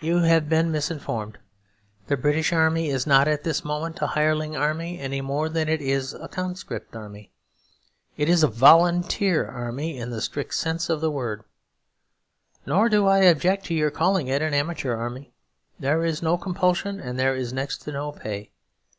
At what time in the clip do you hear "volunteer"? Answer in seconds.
8.48-9.46